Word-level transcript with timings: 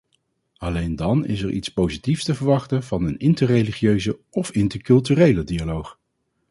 Alleen 0.57 0.95
dan 0.95 1.25
is 1.25 1.41
er 1.41 1.51
iets 1.51 1.69
positiefs 1.69 2.23
te 2.23 2.35
verwachten 2.35 2.83
van 2.83 3.03
een 3.05 3.17
interreligieuze 3.17 4.19
of 4.29 4.51
interculturele 4.51 5.43
dialoog. 5.43 5.99